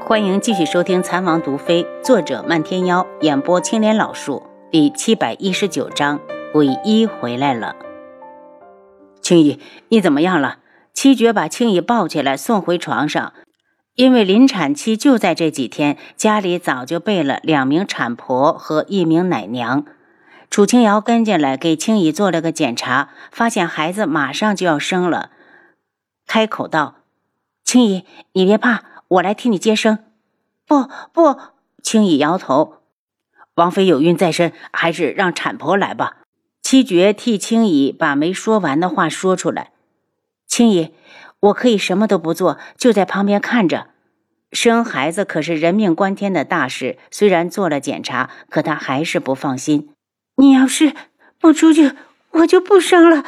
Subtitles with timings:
[0.00, 6.20] 欢迎继续收听《残王毒妃》，作者漫天妖，演播青莲老树，第七百一十九章，
[6.52, 7.76] 鬼医回来了。
[9.20, 10.58] 青姨，你怎么样了？
[10.94, 13.34] 七绝把青姨抱起来送回床上，
[13.96, 19.84] 因为临产期就在这几天，家里早就备了两名产婆和一名奶娘。
[20.48, 25.30] 楚清瑶跟进来给青姨做了个检查，发现孩子马上就要生了，
[26.26, 26.94] 开口道
[27.62, 29.98] ：“青姨，你别怕，我来替你接生。”
[30.66, 31.38] 不不，
[31.82, 32.82] 青姨摇头
[33.56, 36.18] ：“王妃有孕在身，还是让产婆来吧。”
[36.62, 39.72] 七绝替青姨把没说完的话说出来
[40.46, 40.92] ：“青姨，
[41.40, 43.88] 我可以什么都不做，就在旁边看着。
[44.52, 49.90] 生孩子可是人命关天的大事，虽然做了检查，可她还是不放心。”
[50.36, 50.94] 你要是
[51.40, 51.92] 不出去，
[52.32, 53.24] 我就不生了。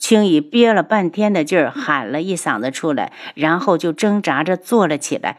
[0.00, 5.36] 青姨憋了半天的劲儿，喊了一嗓子出来，然后就挣扎着坐了起来。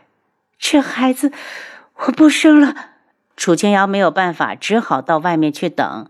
[0.57, 1.33] 这孩子
[1.95, 2.75] 我不生了。
[3.35, 6.09] 楚清瑶没有办法，只好到外面去等。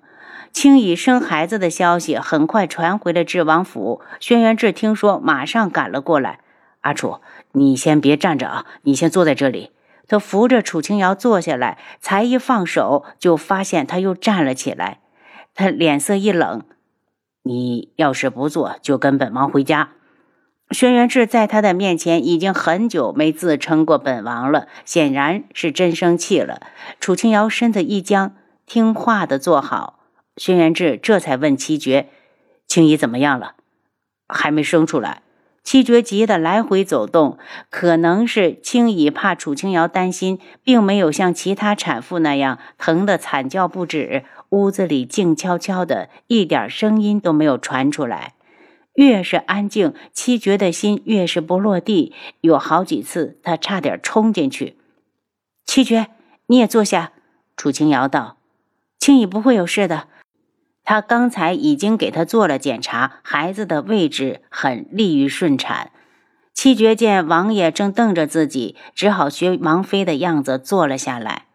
[0.52, 6.40] 青姨生孩子的消息很快传回了智王府，轩辕志听说，马上赶了过来。
[6.82, 7.22] 阿楚，
[7.54, 9.72] 你先别站着啊，你先坐在这里。
[10.10, 15.00] 他扶着楚清瑶坐下来，才一放手，就发现他又站了起来。
[15.56, 16.64] 他脸色一冷
[17.44, 19.90] ：“你要是不做，就跟本王回家。”
[20.72, 26.62] 轩辕志在他的面前已经很久没自称过本王了，显然是真生气了。
[27.00, 28.34] 楚清瑶身子一僵，
[28.66, 30.00] 听话的坐好。
[30.38, 32.08] 轩辕志这才问七绝
[32.68, 33.56] ：“青衣怎么样了？
[34.30, 35.24] 还没生出来？”
[35.64, 37.38] 七绝急得来回走动，
[37.70, 44.26] 可能是青姨怕楚清瑶担心，并没有像其他产妇那样疼得惨叫不止。
[44.50, 48.34] 屋子里静悄悄的，一点声音都没有传出来。
[48.96, 52.14] 越是安静，七绝的心越是不落地。
[52.42, 54.78] 有好几次，他差点冲进去。
[55.66, 56.08] 七绝，
[56.48, 57.14] 你也坐下。
[57.56, 58.38] 楚清瑶道
[59.00, 60.08] ：“青姨不会有事的。”
[60.84, 65.92] 他刚才已经给他做了检查，孩子的位置很利于顺产。
[66.54, 71.46] 七绝见王爷正瞪着自己，只好学王妃的样子坐了下来。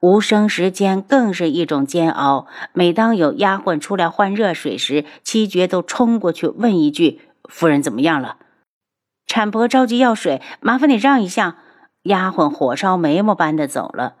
[0.00, 2.46] 无声时间更是一种煎熬。
[2.74, 8.36] 每当有丫鬟出来换热水时，七绝都冲过去问一句：“夫人怎么样了？”
[9.26, 11.56] 产婆着急要水，麻烦你让一下。
[12.02, 14.16] 丫鬟火烧眉毛般的走了。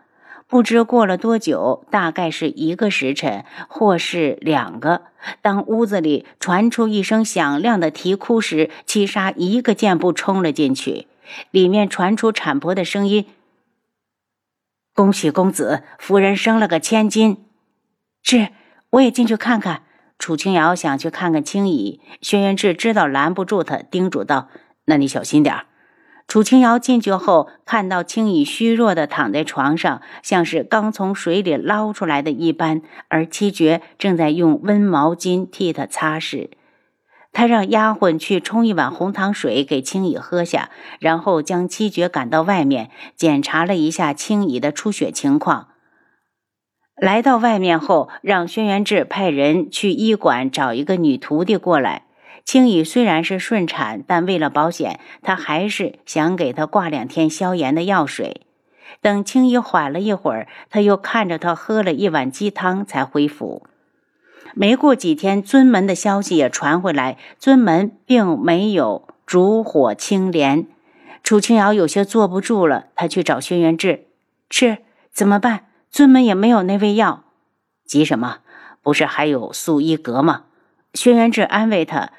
[0.48, 5.02] 不知过了多久，大概是一个时辰，或是两个。
[5.42, 11.08] 当屋子里传出一声响亮的啼哭时，七杀一个箭步冲了进去。
[11.50, 13.26] 里面传出产婆的声音
[14.94, 17.44] ：“恭喜公子，夫人生了个千金。”
[18.22, 18.50] 是，
[18.90, 19.82] 我也进去看看。
[20.18, 24.48] 楚清瑶想去看看青姨，轩辕志知道拦不住他，叮嘱道
[24.86, 25.66] ：“那你小心点儿。”
[26.28, 36.48] 楚清瑶进去后，看到青羽虚弱的躺在床上，像是刚从水里捞出来的一般，而七绝正在用温毛巾替他擦拭。
[37.32, 45.68] 他让丫鬟去冲一碗红糖水给青羽喝下，然后将七绝赶到外面，检查了一下青羽的出血情况。
[46.96, 52.05] 来到外面后，让轩辕志派人去医馆找一个女徒弟过来。
[52.46, 58.42] 青羽虽然是顺产，但为了保险，他还是想给他挂两天消炎的药水。
[59.00, 63.66] 等青羽缓了一会儿，他又看着他喝了一碗鸡汤才恢复。
[64.54, 70.68] 没过几天，尊门的消息也传回来，尊门并没有烛火青莲。
[71.24, 74.06] 楚清瑶有些坐不住了，他去找轩辕志
[74.48, 74.78] ：“是
[75.12, 75.66] 怎么办？
[75.90, 77.24] 尊门也没有那味药。
[77.84, 78.38] 急什么？
[78.82, 80.44] 不是还有素衣阁吗？”
[80.94, 82.12] 轩辕志安慰他。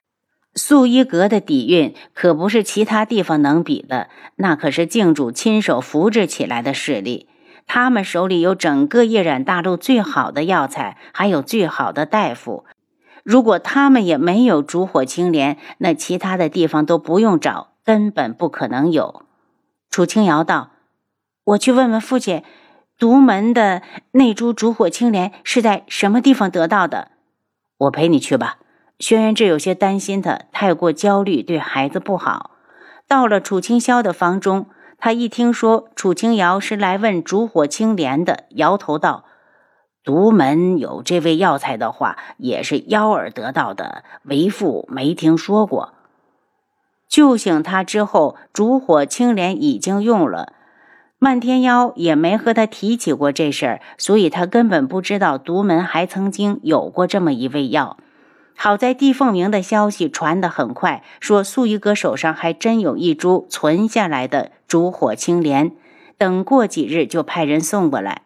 [0.57, 7.29] 素衣阁的底蕴可不是其他地方能比的，那可是靖主亲手扶植起来的势力。
[7.67, 12.65] 他们手里有整个夜染大陆最好的药材，还有最好的大夫。
[13.23, 19.23] 如果他们也没有烛火青莲，那其他的地方都不用找，根本不可能有。
[19.91, 20.71] 楚清瑶道
[21.43, 22.43] ：“我去问问父亲，
[22.97, 23.83] 独门的
[24.13, 27.11] 那株烛火青莲是在什么地方得到的？
[27.77, 28.57] 我陪你去吧。”
[28.99, 32.51] 轩辕志有些担心，他太过焦虑对孩子不好。
[33.07, 34.65] 到了楚清霄的房中，
[34.97, 39.25] 他一听说楚清瑶是来问烛火青莲的，摇头道
[40.03, 45.93] ：“独门有这味药材的话，也是幺儿得到的，为父没听说过。”
[47.07, 50.53] 救醒他之后，烛火青莲已经用了，
[51.19, 57.97] 漫天妖也没和他提起过这事儿，所以他根本不知道独门还曾经有过这么一味药。
[58.59, 65.71] 好在帝凤鸣的消息传得很快，说素衣哥手上还真有一株存下来的烛火青莲。
[66.17, 68.23] 等过几日就派人送过来。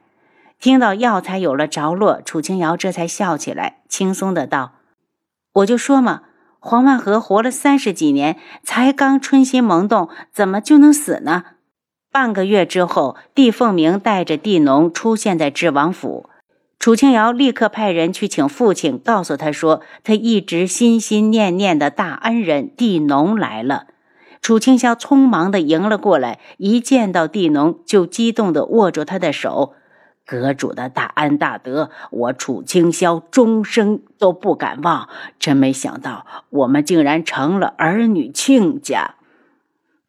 [0.57, 4.71] 听到药材有了着落，楚清瑶这才笑起来，轻松的道
[5.55, 6.21] ：“我就说嘛，
[6.59, 11.43] 黄万和活了三十几年，才刚春心萌动，怎么就能死呢？”
[12.09, 16.29] 半个月之后，帝凤鸣带着地农出现在智王府，
[16.81, 23.85] 楚清瑶立刻派人去请父亲，告诉他说，他一直心心念念的大恩人地农来了。
[24.41, 29.75] 楚清霄匆忙的迎了过来，一见到地农，就激动的握住他的手。
[30.25, 35.07] 阁主的大恩大德，我楚清霄终生都不敢忘。
[35.37, 39.17] 真没想到，我们竟然成了儿女亲家。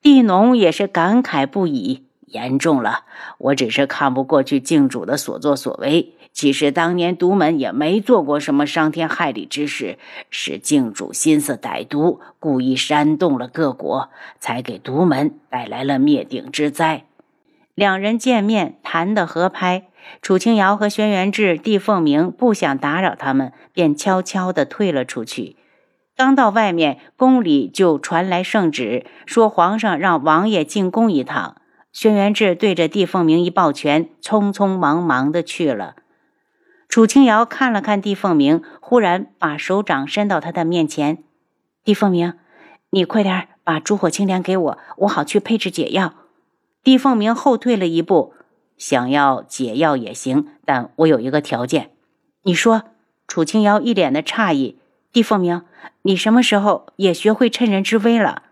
[0.00, 2.06] 地农也是感慨不已。
[2.32, 3.04] 严重了，
[3.38, 6.14] 我只是看不过去靖主的所作所为。
[6.32, 9.98] 其实当年独门也没做过什么伤天害理之事，
[10.30, 14.08] 是靖主心思歹毒，故意煽动了各国，
[14.40, 17.04] 才给独门带来了灭顶之灾。
[17.74, 19.84] 两人见面谈得合拍。
[20.20, 25.56] 楚清瑶和轩辕志、帝凤鸣不想打扰他们，便悄悄地退了出去。
[26.16, 31.56] 刚到外面，宫里就传来圣旨，说皇上让王爷进宫一趟。
[31.92, 35.96] 轩辕志对着帝凤鸣一抱拳，匆匆忙忙的去了。
[36.88, 41.22] 楚清瑶看了看帝凤鸣，忽然把手掌伸到他的面前
[41.84, 42.34] ：“帝凤鸣，
[42.90, 46.14] 你快点把烛火青莲给我，我好去配置解药。”
[46.82, 48.34] 帝凤鸣后退了一步。
[48.78, 51.90] 想要解药也行，但我有一个条件。
[52.42, 52.82] 你说，
[53.28, 54.80] 楚清瑶一脸的诧异。
[55.12, 55.62] 帝凤鸣，
[56.02, 58.42] 你什么时候也学会趁人之危了？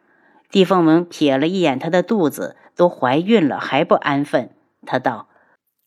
[0.50, 4.50] 帝凤鸣瞥了一眼她的肚子，都怀孕了还不安分。
[4.86, 5.28] 他道：“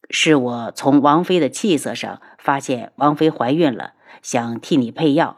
[0.09, 5.37] 是我从王妃的气色上发现王妃怀孕了，想替你配药。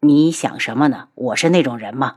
[0.00, 1.08] 你想什么呢？
[1.14, 2.16] 我是那种人吗？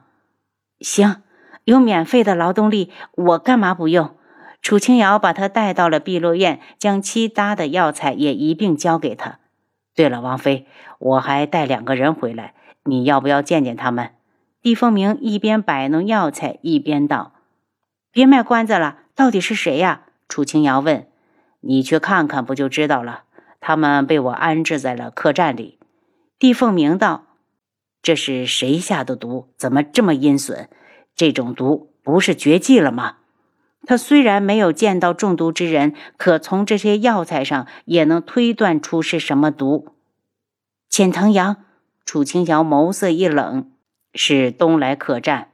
[0.80, 1.22] 行，
[1.66, 4.16] 有免费的劳动力，我干嘛不用？”
[4.60, 9.40] 楚清瑶把他带到了碧落院，将其他的药材也一并交给他。
[9.96, 10.68] 对了，王妃，
[11.00, 14.12] 我还带两个人回来，你要不要见见他们？
[14.68, 17.32] 帝凤鸣一边摆弄药材，一边道
[18.12, 21.08] ：“别卖关子了，到底是谁呀？”楚清瑶问
[21.64, 23.24] ：“你去看看，不就知道了？
[23.62, 25.80] 他们被我安置在了客栈里。”
[26.38, 27.28] 帝凤鸣道
[28.04, 29.48] ：“这是谁下的毒？
[29.56, 30.68] 怎么这么阴损？
[31.16, 33.20] 这种毒不是绝迹了吗？”
[33.88, 39.96] 他虽然没有见到中毒之人，可从这些药材上也能推断出是什么毒。
[40.90, 41.56] 浅藤阳，
[42.04, 43.72] 楚清瑶眸色一冷，
[44.18, 45.48] 是东来客栈。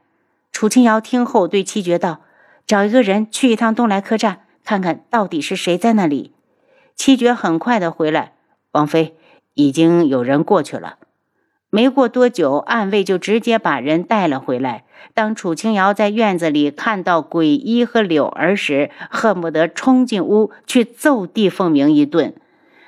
[0.50, 2.22] 楚清瑶听后对七绝道
[2.66, 6.32] ：“找一个人去一趟东来客栈，看看到底是谁在那里。”
[6.96, 8.32] 七绝很快的回来，
[8.72, 9.14] 王妃
[9.54, 10.98] 已经有人过去了。
[11.70, 14.84] 没过多久，暗卫就直接把人带了回来。
[15.12, 22.32] 当楚清瑶在院子里看到鬼医和柳儿时，恨不得冲进屋去揍地凤鸣一顿。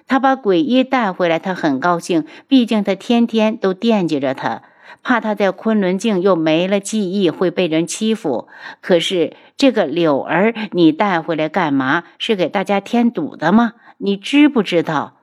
[0.06, 4.62] 他把鬼医带回来，他很高兴，毕竟他天天都惦记着他，
[5.02, 8.48] 怕他在昆仑镜又没了记忆会被人欺负。
[8.80, 12.04] 可是这个柳儿，你带回来干嘛？
[12.18, 13.74] 是给大家添堵的吗？
[13.98, 15.16] 你知不知道？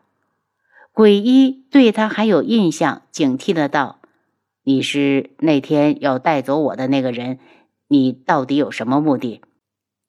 [0.92, 4.00] 鬼医对他还有印象，警惕的道
[4.64, 7.40] ：“你是那天要带走我的那个人，
[7.88, 9.42] 你到底有什么目的？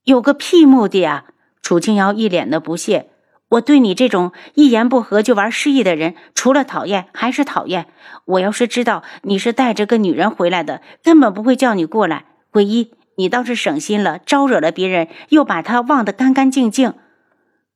[0.04, 1.26] 有个屁目的啊！”
[1.62, 3.08] 楚清瑶一脸的不屑
[3.50, 7.86] ：“我对你这种一言不合就玩失忆的人，除了讨厌还是讨厌。
[8.24, 12.24] 我要是知道你是带着个女人回来的，根本不会叫你过来。
[12.50, 16.94] 鬼医，你倒是省心了，招惹了别人，又把他忘得干干净净。”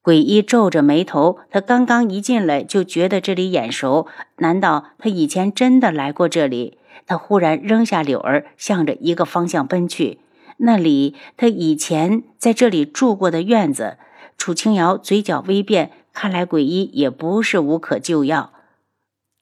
[0.02, 4.06] 鬼医皱着眉头，他刚刚一进来就觉得这里眼熟，
[4.38, 6.78] 难道他以前真的来过这里？
[7.06, 10.20] 他忽然扔下柳儿，向着一个方向奔去。
[10.58, 13.98] 那里，他以前在这里住过的院子。
[14.38, 18.52] 楚清瑶嘴角微变，看来鬼医也不是无可救药。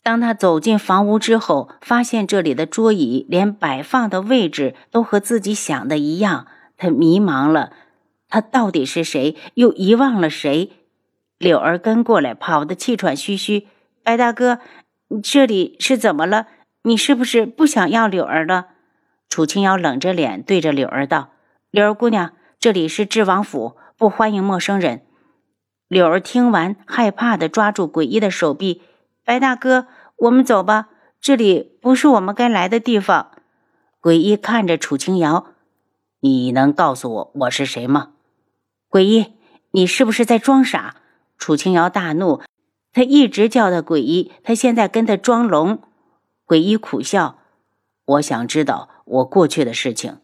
[0.03, 7.73] 当他走进房屋之后，发现这里的桌椅连摆放的位置都和自己想的一样，他迷茫了。
[8.29, 9.37] 他到底是谁？
[9.55, 10.73] 又遗忘了谁？
[11.39, 13.69] 柳儿跟过来，跑得气喘吁吁。
[14.03, 14.61] 白大哥，
[15.23, 16.47] 这里是怎么了？
[16.83, 18.69] 你是不是不想要柳儿了？
[19.29, 21.31] 楚清瑶冷着脸对着柳儿道
[21.71, 25.03] ：“柳儿姑娘，这里是智王府，不欢迎陌生人。”
[25.89, 28.83] 柳儿听完，害怕的抓住诡异的手臂
[29.25, 29.87] ：“白大哥，
[30.17, 30.89] 我们走吧，
[31.21, 33.31] 这里不是我们该来的地方。”
[34.03, 35.47] 诡异看着楚清瑶
[36.21, 38.13] ：“你能告诉我我是谁吗？”
[38.89, 39.35] 鬼医，
[39.73, 40.97] 你是不是在装傻？
[41.39, 42.41] 楚清瑶大怒，
[42.93, 45.81] 他一直叫他鬼医，他现在跟他装聋。
[46.45, 47.39] 鬼医苦笑
[48.07, 50.19] ：“我想知道我过去的事情，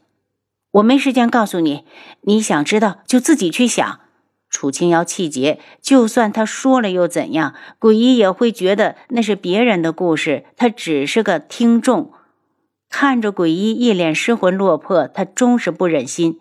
[0.73, 1.85] 我没时间告诉你。
[2.23, 4.01] 你想知道就自己去想。”
[4.51, 7.55] 楚清瑶气结，就算他说了又怎样？
[7.79, 12.13] 鬼医也会觉得那是别人的故事，他只是个听众。
[12.91, 16.39] 看着鬼医一脸失魂落魄，他终是不忍心。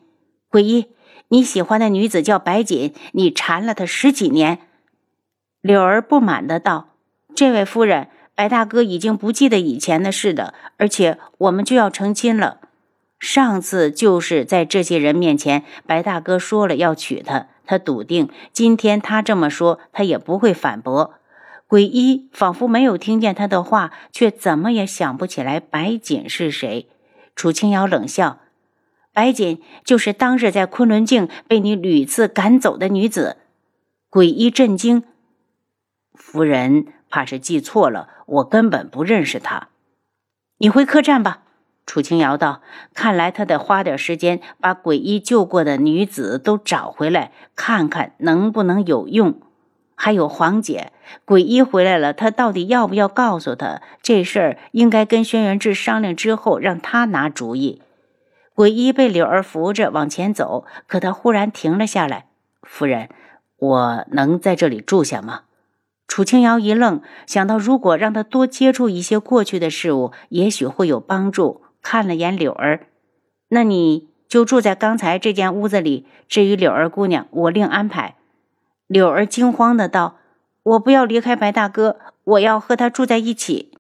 [0.50, 0.88] 鬼医，
[1.30, 4.60] 你喜欢的女子叫白锦，你缠了她十几年。
[5.62, 6.90] 柳儿不满的道
[7.34, 12.60] ：“这位夫人，白大哥已经不记得以前的事了，而且我们就要成亲了。
[13.22, 21.14] 上次就是在这些人面前，白大哥说了要娶她。”他笃定，今天他这么说，他也不会反驳。
[21.68, 26.90] 鬼医仿佛没有听见他的话，却怎么也想不起来白锦是谁。
[27.34, 28.40] 楚清瑶冷笑
[29.14, 33.38] ：“白锦就是当日在昆仑镜被你屡次赶走的女子。”
[34.10, 35.04] 鬼医震惊
[36.14, 39.70] ：“夫人怕是记错了，我根本不认识她。
[40.58, 41.44] 你回客栈吧。”
[41.92, 42.62] 楚清瑶道
[42.96, 49.42] ：“看来他得花点时间把鬼医救过的女子都找回来，看看能不能有用。
[49.94, 50.94] 还有黄姐，
[51.26, 54.58] 鬼医回来了，他到底要不要告诉他这事儿？
[54.72, 57.82] 应该跟轩辕志商量之后，让他拿主意。”
[58.56, 62.28] 鬼医被柳儿扶着往前走，可他忽然停了下来
[62.64, 63.10] ：“夫人，
[63.58, 65.42] 我能在这里住下吗？”
[66.08, 71.64] 楚清瑶一愣，想到如果让他多接触一些过去的事物，也许会有帮助。
[71.82, 72.88] 看了眼柳儿，
[73.50, 76.06] 那你就住在刚才这间屋子里。
[76.28, 78.16] 至于柳儿姑娘，我另安排。
[78.88, 80.18] 柳儿惊慌的道
[80.64, 83.72] ：“我不要离开白大哥，我要和他住在一起。”